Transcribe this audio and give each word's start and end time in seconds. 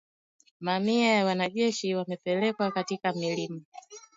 Mamia 0.59 1.13
ya 1.13 1.25
wanajeshi 1.25 1.95
wamepelekwa 1.95 2.71
katika 2.71 3.13
milima 3.13 3.61